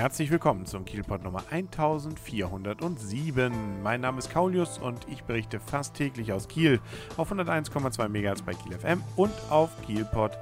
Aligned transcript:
Herzlich 0.00 0.30
willkommen 0.30 0.64
zum 0.64 0.86
Kielpot 0.86 1.22
Nummer 1.22 1.42
1407. 1.50 3.82
Mein 3.82 4.00
Name 4.00 4.18
ist 4.18 4.30
Kaulius 4.30 4.78
und 4.78 5.06
ich 5.10 5.24
berichte 5.24 5.60
fast 5.60 5.92
täglich 5.92 6.32
aus 6.32 6.48
Kiel 6.48 6.80
auf 7.18 7.30
101,2 7.30 8.08
MHz 8.08 8.40
bei 8.40 8.54
Kiel 8.54 8.78
FM 8.78 9.02
und 9.16 9.30
auf 9.50 9.68
kielpot.de. 9.82 10.32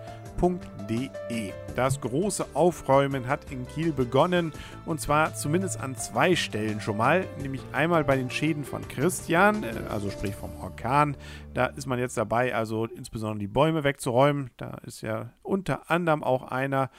Das 1.75 2.01
große 2.01 2.47
Aufräumen 2.55 3.27
hat 3.27 3.51
in 3.51 3.67
Kiel 3.67 3.91
begonnen 3.91 4.53
und 4.87 5.01
zwar 5.01 5.35
zumindest 5.35 5.81
an 5.81 5.97
zwei 5.97 6.37
Stellen 6.37 6.81
schon 6.81 6.97
mal, 6.97 7.27
nämlich 7.43 7.63
einmal 7.73 8.05
bei 8.05 8.15
den 8.15 8.31
Schäden 8.31 8.63
von 8.63 8.87
Christian, 8.87 9.65
äh, 9.65 9.73
also 9.91 10.09
sprich 10.09 10.37
vom 10.37 10.55
Orkan. 10.61 11.17
Da 11.53 11.67
ist 11.67 11.87
man 11.87 11.99
jetzt 11.99 12.17
dabei, 12.17 12.55
also 12.55 12.85
insbesondere 12.85 13.41
die 13.41 13.49
Bäume 13.49 13.83
wegzuräumen. 13.83 14.51
Da 14.57 14.79
ist 14.87 15.01
ja 15.01 15.33
unter 15.43 15.91
anderem 15.91 16.23
auch 16.23 16.45
einer 16.45 16.91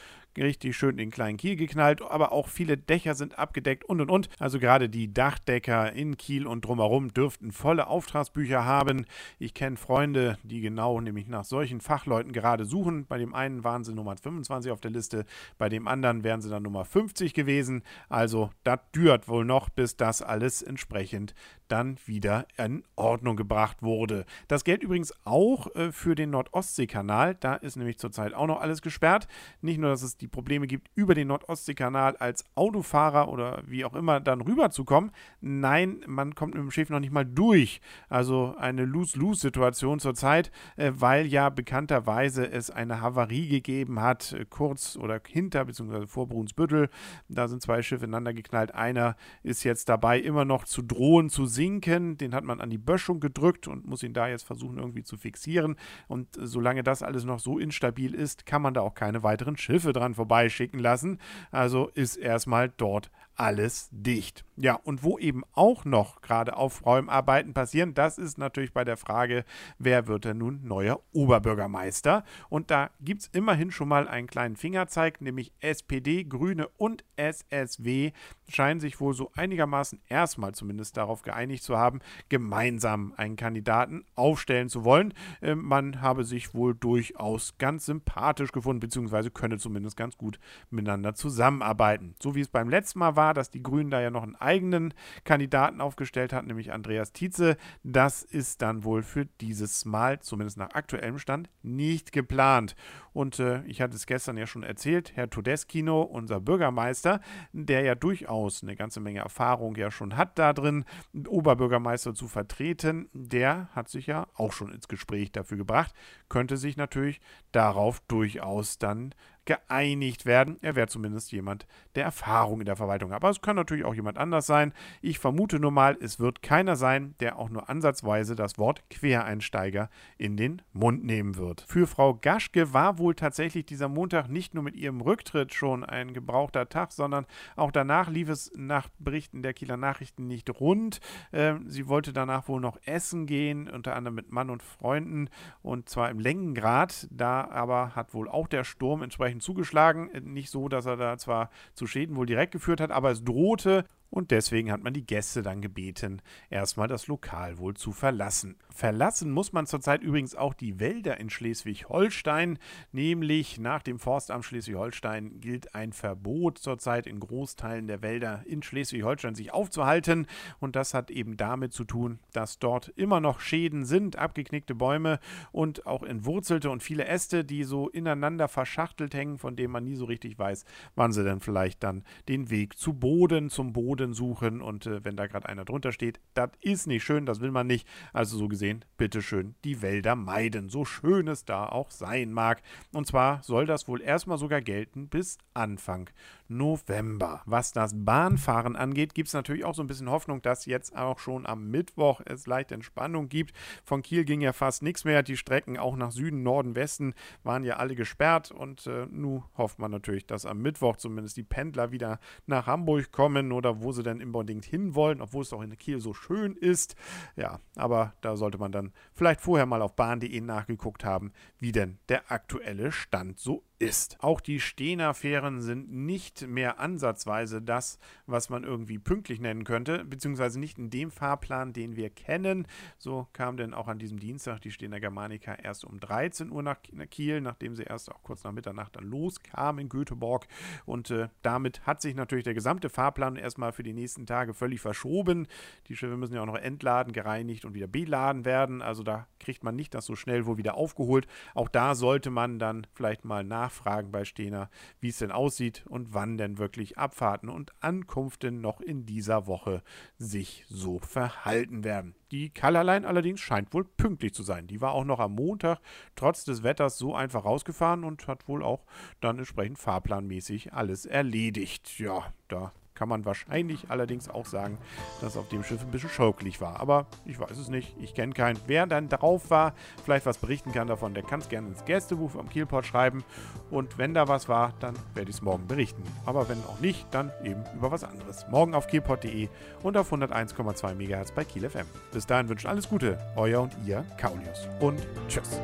richtig 0.41 0.75
schön 0.75 0.91
in 0.91 0.97
den 0.97 1.11
kleinen 1.11 1.37
Kiel 1.37 1.55
geknallt, 1.55 2.01
aber 2.01 2.31
auch 2.31 2.47
viele 2.47 2.77
Dächer 2.77 3.15
sind 3.15 3.37
abgedeckt 3.37 3.83
und 3.85 4.01
und 4.01 4.09
und. 4.09 4.29
Also 4.39 4.59
gerade 4.59 4.89
die 4.89 5.13
Dachdecker 5.13 5.93
in 5.93 6.17
Kiel 6.17 6.47
und 6.47 6.65
drumherum 6.65 7.13
dürften 7.13 7.51
volle 7.51 7.87
Auftragsbücher 7.87 8.65
haben. 8.65 9.05
Ich 9.37 9.53
kenne 9.53 9.77
Freunde, 9.77 10.37
die 10.43 10.61
genau 10.61 11.01
nämlich 11.01 11.27
nach 11.27 11.45
solchen 11.45 11.81
Fachleuten 11.81 12.31
gerade 12.31 12.65
suchen. 12.65 13.05
Bei 13.05 13.17
dem 13.17 13.33
einen 13.33 13.63
waren 13.63 13.83
sie 13.83 13.93
Nummer 13.93 14.15
25 14.17 14.71
auf 14.71 14.81
der 14.81 14.91
Liste, 14.91 15.25
bei 15.57 15.69
dem 15.69 15.87
anderen 15.87 16.23
wären 16.23 16.41
sie 16.41 16.49
dann 16.49 16.63
Nummer 16.63 16.85
50 16.85 17.33
gewesen. 17.33 17.83
Also 18.09 18.49
das 18.63 18.79
dürt 18.95 19.27
wohl 19.27 19.45
noch, 19.45 19.69
bis 19.69 19.97
das 19.97 20.21
alles 20.21 20.61
entsprechend 20.61 21.33
dann 21.69 21.97
wieder 22.05 22.47
in 22.57 22.83
Ordnung 22.95 23.35
gebracht 23.35 23.81
wurde. 23.81 24.25
Das 24.47 24.63
gilt 24.63 24.83
übrigens 24.83 25.13
auch 25.23 25.73
äh, 25.75 25.91
für 25.91 26.15
den 26.15 26.31
Nordostseekanal. 26.31 27.35
Da 27.35 27.55
ist 27.55 27.75
nämlich 27.75 27.99
zurzeit 27.99 28.33
auch 28.33 28.47
noch 28.47 28.59
alles 28.59 28.81
gesperrt. 28.81 29.27
Nicht 29.61 29.79
nur, 29.79 29.91
dass 29.91 30.01
es 30.01 30.17
die 30.17 30.27
Probleme 30.29 30.67
gibt, 30.67 30.89
über 30.95 31.15
den 31.15 31.27
Nordostseekanal 31.27 32.17
als 32.17 32.45
Autofahrer 32.55 33.29
oder 33.29 33.61
wie 33.65 33.85
auch 33.85 33.93
immer 33.93 34.19
dann 34.19 34.41
rüberzukommen. 34.41 35.11
Nein, 35.41 36.01
man 36.07 36.35
kommt 36.35 36.53
mit 36.53 36.63
dem 36.63 36.71
Schiff 36.71 36.89
noch 36.89 36.99
nicht 36.99 37.13
mal 37.13 37.25
durch. 37.25 37.81
Also 38.09 38.55
eine 38.57 38.85
Lose-Lose-Situation 38.85 39.99
zurzeit, 39.99 40.51
äh, 40.77 40.91
weil 40.95 41.25
ja 41.25 41.49
bekannterweise 41.49 42.49
es 42.49 42.69
eine 42.69 43.01
Havarie 43.01 43.47
gegeben 43.47 44.01
hat, 44.01 44.33
äh, 44.33 44.45
kurz 44.49 44.95
oder 44.95 45.21
hinter 45.27 45.65
bzw. 45.65 46.07
vor 46.07 46.27
Brunsbüttel. 46.27 46.89
Da 47.27 47.47
sind 47.47 47.61
zwei 47.61 47.81
Schiffe 47.81 48.05
ineinander 48.05 48.33
geknallt. 48.33 48.73
Einer 48.73 49.15
ist 49.43 49.63
jetzt 49.63 49.89
dabei, 49.89 50.19
immer 50.19 50.45
noch 50.45 50.65
zu 50.65 50.81
drohen, 50.81 51.29
zu 51.29 51.45
sinken. 51.45 52.17
Den 52.17 52.33
hat 52.33 52.43
man 52.43 52.61
an 52.61 52.69
die 52.69 52.77
Böschung 52.77 53.19
gedrückt 53.19 53.67
und 53.67 53.85
muss 53.85 54.03
ihn 54.03 54.13
da 54.13 54.27
jetzt 54.27 54.43
versuchen 54.43 54.77
irgendwie 54.77 55.03
zu 55.03 55.17
fixieren. 55.17 55.75
Und 56.07 56.27
solange 56.39 56.83
das 56.83 57.03
alles 57.03 57.23
noch 57.23 57.39
so 57.39 57.59
instabil 57.59 58.13
ist, 58.13 58.45
kann 58.45 58.61
man 58.61 58.73
da 58.73 58.81
auch 58.81 58.93
keine 58.93 59.23
weiteren 59.23 59.57
Schiffe 59.57 59.93
dran 59.93 60.08
vorbeischicken 60.15 60.79
lassen. 60.79 61.19
Also 61.51 61.89
ist 61.93 62.15
erstmal 62.15 62.69
dort 62.69 63.11
alles 63.39 63.87
dicht. 63.91 64.43
Ja, 64.57 64.73
und 64.73 65.03
wo 65.03 65.17
eben 65.17 65.43
auch 65.53 65.85
noch 65.85 66.21
gerade 66.21 66.57
Aufräumarbeiten 66.57 67.53
passieren, 67.53 67.93
das 67.93 68.17
ist 68.17 68.37
natürlich 68.37 68.73
bei 68.73 68.83
der 68.83 68.97
Frage, 68.97 69.45
wer 69.77 70.07
wird 70.07 70.25
denn 70.25 70.39
nun 70.39 70.67
neuer 70.67 70.99
Oberbürgermeister? 71.13 72.25
Und 72.49 72.69
da 72.69 72.89
gibt 72.99 73.21
es 73.21 73.27
immerhin 73.27 73.71
schon 73.71 73.87
mal 73.87 74.09
einen 74.09 74.27
kleinen 74.27 74.57
Fingerzeig, 74.57 75.21
nämlich 75.21 75.53
SPD, 75.61 76.25
Grüne 76.25 76.67
und 76.75 77.05
SSW 77.15 78.11
scheinen 78.49 78.81
sich 78.81 78.99
wohl 78.99 79.13
so 79.13 79.31
einigermaßen 79.33 80.01
erstmal 80.09 80.53
zumindest 80.53 80.97
darauf 80.97 81.21
geeinigt 81.21 81.63
zu 81.63 81.77
haben, 81.77 82.01
gemeinsam 82.27 83.13
einen 83.15 83.37
Kandidaten 83.37 84.03
aufstellen 84.15 84.67
zu 84.67 84.83
wollen. 84.83 85.13
Äh, 85.41 85.55
man 85.55 86.01
habe 86.01 86.25
sich 86.25 86.53
wohl 86.53 86.75
durchaus 86.75 87.57
ganz 87.57 87.85
sympathisch 87.85 88.51
gefunden, 88.51 88.81
beziehungsweise 88.81 89.31
könne 89.31 89.57
zumindest 89.57 89.95
ganz 89.95 90.17
gut 90.17 90.37
miteinander 90.69 91.13
zusammenarbeiten. 91.13 92.15
So 92.21 92.35
wie 92.35 92.41
es 92.41 92.49
beim 92.49 92.67
letzten 92.67 92.99
Mal 92.99 93.15
war, 93.15 93.28
war, 93.29 93.35
dass 93.35 93.51
die 93.51 93.61
Grünen 93.61 93.91
da 93.91 94.01
ja 94.01 94.09
noch 94.09 94.23
einen 94.23 94.35
eigenen 94.35 94.91
Kandidaten 95.23 95.81
aufgestellt 95.81 96.33
hatten, 96.33 96.47
nämlich 96.47 96.71
Andreas 96.71 97.13
Tietze. 97.13 97.57
Das 97.83 98.23
ist 98.23 98.63
dann 98.63 98.83
wohl 98.83 99.03
für 99.03 99.25
dieses 99.39 99.85
Mal, 99.85 100.19
zumindest 100.19 100.57
nach 100.57 100.71
aktuellem 100.71 101.19
Stand, 101.19 101.47
nicht 101.61 102.11
geplant. 102.11 102.75
Und 103.13 103.39
äh, 103.39 103.61
ich 103.65 103.81
hatte 103.81 103.95
es 103.95 104.07
gestern 104.07 104.37
ja 104.37 104.47
schon 104.47 104.63
erzählt, 104.63 105.11
Herr 105.15 105.29
Todeskino, 105.29 106.01
unser 106.01 106.39
Bürgermeister, 106.39 107.21
der 107.51 107.81
ja 107.81 107.93
durchaus 107.93 108.63
eine 108.63 108.75
ganze 108.75 108.99
Menge 108.99 109.19
Erfahrung 109.19 109.75
ja 109.75 109.91
schon 109.91 110.17
hat 110.17 110.39
da 110.39 110.53
drin, 110.53 110.85
Oberbürgermeister 111.27 112.15
zu 112.15 112.27
vertreten, 112.27 113.09
der 113.13 113.69
hat 113.73 113.89
sich 113.89 114.07
ja 114.07 114.25
auch 114.33 114.53
schon 114.53 114.73
ins 114.73 114.87
Gespräch 114.87 115.31
dafür 115.31 115.57
gebracht, 115.57 115.93
könnte 116.29 116.57
sich 116.57 116.77
natürlich 116.77 117.21
darauf 117.51 117.99
durchaus 118.07 118.79
dann 118.79 119.13
geeinigt 119.49 120.27
werden. 120.27 120.59
Er 120.61 120.75
wäre 120.75 120.85
zumindest 120.85 121.31
jemand, 121.31 121.65
der 121.95 122.03
Erfahrung 122.03 122.59
in 122.59 122.67
der 122.67 122.75
Verwaltung. 122.75 123.13
Aber 123.13 123.31
es 123.31 123.41
kann 123.41 123.55
natürlich 123.55 123.83
auch 123.83 123.95
jemand 123.95 124.19
anders 124.19 124.45
sein. 124.45 124.73
Ich 125.01 125.17
vermute 125.17 125.59
nur 125.59 125.71
mal, 125.71 125.97
es 125.99 126.19
wird 126.19 126.43
keiner 126.43 126.75
sein, 126.75 127.15
der 127.19 127.39
auch 127.39 127.49
nur 127.49 127.67
ansatzweise 127.67 128.35
das 128.35 128.59
Wort 128.59 128.87
Quereinsteiger 128.91 129.89
in 130.19 130.37
den 130.37 130.61
Mund 130.71 131.03
nehmen 131.03 131.35
wird. 131.35 131.65
Für 131.67 131.87
Frau 131.87 132.13
Gaschke 132.13 132.75
war 132.75 132.99
wohl 132.99 133.15
tatsächlich 133.15 133.65
dieser 133.65 133.87
Montag 133.87 134.29
nicht 134.29 134.53
nur 134.53 134.61
mit 134.61 134.75
ihrem 134.75 135.01
Rücktritt 135.01 135.51
schon 135.51 135.83
ein 135.83 136.13
gebrauchter 136.13 136.69
Tag, 136.69 136.91
sondern 136.91 137.25
auch 137.55 137.71
danach 137.71 138.07
lief 138.07 138.29
es 138.29 138.51
nach 138.55 138.87
Berichten 138.99 139.41
der 139.41 139.55
Kieler 139.55 139.77
Nachrichten 139.77 140.27
nicht 140.27 140.47
rund. 140.59 140.99
Ähm, 141.33 141.67
sie 141.67 141.87
wollte 141.87 142.13
danach 142.13 142.47
wohl 142.47 142.61
noch 142.61 142.77
essen 142.85 143.25
gehen, 143.25 143.67
unter 143.67 143.95
anderem 143.95 144.13
mit 144.13 144.31
Mann 144.31 144.51
und 144.51 144.61
Freunden 144.61 145.27
und 145.63 145.89
zwar 145.89 146.11
im 146.11 146.19
Längengrad. 146.19 147.07
Da 147.09 147.49
aber 147.49 147.95
hat 147.95 148.13
wohl 148.13 148.29
auch 148.29 148.47
der 148.47 148.63
Sturm 148.63 149.01
entsprechend 149.01 149.38
zugeschlagen. 149.41 150.09
Nicht 150.23 150.49
so, 150.49 150.69
dass 150.69 150.85
er 150.85 150.97
da 150.97 151.17
zwar 151.17 151.49
zu 151.73 151.87
Schäden 151.87 152.15
wohl 152.15 152.25
direkt 152.25 152.51
geführt 152.51 152.81
hat, 152.81 152.91
aber 152.91 153.11
es 153.11 153.23
drohte 153.23 153.85
und 154.09 154.31
deswegen 154.31 154.71
hat 154.71 154.83
man 154.83 154.93
die 154.93 155.05
Gäste 155.05 155.41
dann 155.41 155.61
gebeten, 155.61 156.21
erstmal 156.49 156.87
das 156.87 157.07
Lokal 157.07 157.57
wohl 157.57 157.75
zu 157.75 157.91
verlassen. 157.91 158.57
Verlassen 158.69 159.31
muss 159.31 159.53
man 159.53 159.67
zurzeit 159.67 160.01
übrigens 160.01 160.35
auch 160.35 160.53
die 160.53 160.79
Wälder 160.79 161.19
in 161.19 161.29
Schleswig-Holstein, 161.29 162.57
nämlich 162.91 163.59
nach 163.59 163.83
dem 163.83 163.99
Forstamt 163.99 164.45
Schleswig-Holstein 164.45 165.39
gilt 165.39 165.75
ein 165.75 165.93
Verbot 165.93 166.57
zurzeit 166.57 167.05
in 167.07 167.19
Großteilen 167.19 167.87
der 167.87 168.01
Wälder 168.01 168.43
in 168.45 168.63
Schleswig-Holstein 168.63 169.35
sich 169.35 169.53
aufzuhalten 169.53 170.27
und 170.59 170.75
das 170.75 170.93
hat 170.93 171.11
eben 171.11 171.37
damit 171.37 171.73
zu 171.73 171.83
tun, 171.83 172.19
dass 172.33 172.59
dort 172.59 172.89
immer 172.89 173.19
noch 173.19 173.39
Schäden 173.39 173.85
sind, 173.85 174.17
abgeknickte 174.17 174.75
Bäume 174.75 175.19
und 175.51 175.85
auch 175.85 176.03
entwurzelte 176.03 176.69
und 176.69 176.81
viele 176.81 177.05
Äste, 177.05 177.45
die 177.45 177.63
so 177.63 177.89
ineinander 177.89 178.47
verschachtelt 178.47 179.13
hängen, 179.13 179.37
von 179.37 179.55
denen 179.55 179.71
man 179.71 179.83
nie 179.83 179.95
so 179.95 180.05
richtig 180.05 180.39
weiß, 180.39 180.65
wann 180.95 181.11
sie 181.11 181.23
denn 181.23 181.41
vielleicht 181.41 181.83
dann 181.83 182.03
den 182.27 182.49
Weg 182.49 182.77
zu 182.77 182.93
Boden, 182.93 183.49
zum 183.49 183.73
Boden 183.73 183.98
Boden 183.99 184.13
suchen 184.13 184.61
und 184.61 184.85
äh, 184.85 185.03
wenn 185.03 185.17
da 185.17 185.27
gerade 185.27 185.49
einer 185.49 185.65
drunter 185.65 185.91
steht, 185.91 186.19
das 186.33 186.51
ist 186.61 186.87
nicht 186.87 187.03
schön, 187.03 187.25
das 187.25 187.41
will 187.41 187.51
man 187.51 187.67
nicht. 187.67 187.87
Also 188.13 188.37
so 188.37 188.47
gesehen, 188.47 188.85
bitteschön, 188.97 189.55
die 189.63 189.81
Wälder 189.81 190.15
meiden, 190.15 190.69
so 190.69 190.85
schön 190.85 191.27
es 191.27 191.43
da 191.43 191.65
auch 191.65 191.91
sein 191.91 192.31
mag. 192.31 192.61
Und 192.93 193.07
zwar 193.07 193.43
soll 193.43 193.65
das 193.65 193.87
wohl 193.87 194.01
erstmal 194.01 194.37
sogar 194.37 194.61
gelten 194.61 195.09
bis 195.09 195.37
Anfang 195.53 196.09
November. 196.47 197.41
Was 197.45 197.71
das 197.73 197.93
Bahnfahren 197.95 198.75
angeht, 198.75 199.13
gibt 199.13 199.27
es 199.27 199.33
natürlich 199.33 199.65
auch 199.65 199.75
so 199.75 199.83
ein 199.83 199.87
bisschen 199.87 200.09
Hoffnung, 200.09 200.41
dass 200.41 200.65
jetzt 200.65 200.95
auch 200.95 201.19
schon 201.19 201.45
am 201.45 201.69
Mittwoch 201.69 202.21
es 202.25 202.47
leicht 202.47 202.71
Entspannung 202.71 203.29
gibt. 203.29 203.53
Von 203.83 204.01
Kiel 204.01 204.23
ging 204.23 204.41
ja 204.41 204.53
fast 204.53 204.81
nichts 204.81 205.03
mehr. 205.03 205.21
Die 205.23 205.37
Strecken 205.37 205.77
auch 205.77 205.95
nach 205.95 206.11
Süden, 206.11 206.41
Norden, 206.41 206.75
Westen 206.75 207.13
waren 207.43 207.63
ja 207.63 207.77
alle 207.77 207.95
gesperrt 207.95 208.51
und 208.51 208.87
äh, 208.87 209.05
nun 209.11 209.43
hofft 209.57 209.77
man 209.77 209.91
natürlich, 209.91 210.25
dass 210.25 210.45
am 210.45 210.61
Mittwoch 210.61 210.95
zumindest 210.97 211.37
die 211.37 211.43
Pendler 211.43 211.91
wieder 211.91 212.19
nach 212.47 212.65
Hamburg 212.65 213.11
kommen 213.11 213.51
oder 213.51 213.81
wo 213.81 213.88
wo 213.89 213.91
sie 213.91 214.03
denn 214.03 214.21
unbedingt 214.21 214.65
hinwollen, 214.65 215.19
obwohl 215.19 215.41
es 215.41 215.51
auch 215.51 215.63
in 215.63 215.75
Kiel 215.75 215.99
so 215.99 216.13
schön 216.13 216.55
ist. 216.55 216.95
Ja, 217.35 217.59
aber 217.75 218.13
da 218.21 218.37
sollte 218.37 218.59
man 218.59 218.71
dann 218.71 218.93
vielleicht 219.13 219.41
vorher 219.41 219.65
mal 219.65 219.81
auf 219.81 219.95
bahn.de 219.95 220.41
nachgeguckt 220.41 221.03
haben, 221.03 221.31
wie 221.57 221.71
denn 221.71 221.97
der 222.07 222.31
aktuelle 222.31 222.91
Stand 222.91 223.39
so 223.39 223.63
ist. 223.79 224.17
Auch 224.21 224.41
die 224.41 224.59
Stehner-Fähren 224.59 225.61
sind 225.61 225.91
nicht 225.91 226.47
mehr 226.47 226.79
ansatzweise 226.79 227.61
das, 227.61 227.97
was 228.27 228.49
man 228.49 228.63
irgendwie 228.63 228.99
pünktlich 228.99 229.39
nennen 229.39 229.63
könnte, 229.63 230.03
beziehungsweise 230.03 230.59
nicht 230.59 230.77
in 230.77 230.89
dem 230.89 231.11
Fahrplan, 231.11 231.73
den 231.73 231.95
wir 231.95 232.09
kennen. 232.09 232.67
So 232.97 233.27
kam 233.33 233.57
denn 233.57 233.73
auch 233.73 233.87
an 233.87 233.97
diesem 233.97 234.19
Dienstag 234.19 234.61
die 234.61 234.71
Stehner 234.71 234.99
Germanica 234.99 235.53
erst 235.53 235.85
um 235.85 235.99
13 235.99 236.51
Uhr 236.51 236.61
nach 236.61 236.77
Kiel, 237.09 237.41
nachdem 237.41 237.75
sie 237.75 237.83
erst 237.83 238.11
auch 238.11 238.21
kurz 238.21 238.43
nach 238.43 238.51
Mitternacht 238.51 238.97
dann 238.97 239.05
loskam 239.05 239.79
in 239.79 239.89
Göteborg. 239.89 240.47
Und 240.85 241.09
äh, 241.11 241.29
damit 241.41 241.87
hat 241.87 242.01
sich 242.01 242.15
natürlich 242.15 242.43
der 242.43 242.53
gesamte 242.53 242.89
Fahrplan 242.89 243.37
erstmal 243.37 243.71
für 243.71 243.83
die 243.83 243.93
nächsten 243.93 244.25
Tage 244.25 244.53
völlig 244.53 244.81
verschoben. 244.81 245.47
Die 245.87 245.95
Schiffe 245.95 246.17
müssen 246.17 246.35
ja 246.35 246.41
auch 246.41 246.45
noch 246.45 246.55
entladen, 246.55 247.13
gereinigt 247.13 247.63
und 247.63 247.73
wieder 247.73 247.87
beladen 247.87 248.43
werden. 248.43 248.81
Also 248.81 249.03
da 249.03 249.27
kriegt 249.39 249.63
man 249.63 249.75
nicht 249.75 249.93
das 249.93 250.05
so 250.05 250.15
schnell 250.15 250.45
wohl 250.45 250.57
wieder 250.57 250.75
aufgeholt. 250.75 251.27
Auch 251.53 251.69
da 251.69 251.95
sollte 251.95 252.29
man 252.29 252.59
dann 252.59 252.85
vielleicht 252.93 253.25
mal 253.25 253.43
nach 253.43 253.69
nachfragen 253.69 254.11
bei 254.11 254.25
Stehner, 254.25 254.69
wie 254.99 255.09
es 255.09 255.19
denn 255.19 255.31
aussieht 255.31 255.85
und 255.87 256.13
wann 256.13 256.37
denn 256.37 256.57
wirklich 256.57 256.97
Abfahrten 256.97 257.49
und 257.49 257.71
Ankunften 257.81 258.61
noch 258.61 258.81
in 258.81 259.05
dieser 259.05 259.45
Woche 259.45 259.83
sich 260.17 260.65
so 260.67 260.97
verhalten 260.99 261.83
werden. 261.83 262.15
Die 262.31 262.49
Kallerlein 262.49 263.05
allerdings 263.05 263.41
scheint 263.41 263.73
wohl 263.73 263.83
pünktlich 263.83 264.33
zu 264.33 264.43
sein. 264.43 264.65
Die 264.67 264.81
war 264.81 264.93
auch 264.93 265.03
noch 265.03 265.19
am 265.19 265.35
Montag 265.35 265.79
trotz 266.15 266.45
des 266.45 266.63
Wetters 266.63 266.97
so 266.97 267.13
einfach 267.13 267.45
rausgefahren 267.45 268.03
und 268.03 268.27
hat 268.27 268.47
wohl 268.47 268.63
auch 268.63 268.85
dann 269.21 269.37
entsprechend 269.37 269.77
fahrplanmäßig 269.77 270.73
alles 270.73 271.05
erledigt. 271.05 271.99
Ja, 271.99 272.33
da 272.47 272.71
kann 272.99 273.07
man 273.07 273.23
wahrscheinlich 273.23 273.89
allerdings 273.89 274.27
auch 274.29 274.45
sagen, 274.45 274.77
dass 275.21 275.37
auf 275.37 275.47
dem 275.47 275.63
Schiff 275.63 275.81
ein 275.81 275.89
bisschen 275.89 276.09
schaukelig 276.09 276.59
war. 276.59 276.81
Aber 276.81 277.07
ich 277.25 277.39
weiß 277.39 277.57
es 277.57 277.69
nicht. 277.69 277.95
Ich 278.01 278.13
kenne 278.13 278.33
keinen. 278.33 278.59
Wer 278.67 278.85
dann 278.87 279.07
drauf 279.07 279.49
war, 279.49 279.73
vielleicht 280.03 280.25
was 280.25 280.37
berichten 280.37 280.73
kann 280.73 280.87
davon, 280.87 281.13
der 281.13 281.23
kann 281.23 281.39
es 281.39 281.47
gerne 281.47 281.69
ins 281.69 281.85
Gästebuch 281.85 282.35
am 282.35 282.49
Kielport 282.49 282.85
schreiben. 282.85 283.23
Und 283.71 283.97
wenn 283.97 284.13
da 284.13 284.27
was 284.27 284.49
war, 284.49 284.73
dann 284.81 284.95
werde 285.15 285.29
ich 285.29 285.37
es 285.37 285.41
morgen 285.41 285.65
berichten. 285.65 286.03
Aber 286.25 286.49
wenn 286.49 286.57
auch 286.65 286.81
nicht, 286.81 287.07
dann 287.11 287.31
eben 287.41 287.63
über 287.73 287.89
was 287.89 288.03
anderes. 288.03 288.45
Morgen 288.51 288.75
auf 288.75 288.87
kielport.de 288.87 289.47
und 289.81 289.95
auf 289.95 290.11
101,2 290.11 290.95
MHz 290.95 291.31
bei 291.31 291.45
Kiel 291.45 291.69
FM. 291.69 291.85
Bis 292.11 292.27
dahin 292.27 292.49
wünscht 292.49 292.65
alles 292.65 292.89
Gute. 292.89 293.17
Euer 293.37 293.61
und 293.61 293.71
ihr, 293.85 294.03
Kaulius. 294.17 294.67
Und 294.81 294.99
tschüss. 295.29 295.61